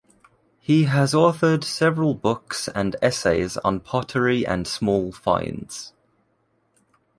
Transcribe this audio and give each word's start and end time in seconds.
He 0.59 0.85
has 0.85 1.13
authored 1.13 1.63
several 1.63 2.15
books 2.15 2.67
and 2.67 2.95
essays 3.03 3.57
on 3.57 3.81
pottery 3.81 4.43
and 4.47 4.67
small 4.67 5.11
finds. 5.11 5.93